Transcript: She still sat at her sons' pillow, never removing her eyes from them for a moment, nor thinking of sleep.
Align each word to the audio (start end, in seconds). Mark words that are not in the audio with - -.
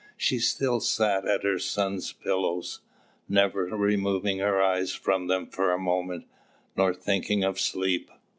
She 0.17 0.39
still 0.39 0.79
sat 0.79 1.27
at 1.27 1.43
her 1.43 1.59
sons' 1.59 2.11
pillow, 2.11 2.63
never 3.29 3.65
removing 3.65 4.39
her 4.39 4.59
eyes 4.59 4.93
from 4.93 5.27
them 5.27 5.45
for 5.45 5.71
a 5.71 5.77
moment, 5.77 6.25
nor 6.75 6.91
thinking 6.91 7.43
of 7.43 7.59
sleep. 7.59 8.09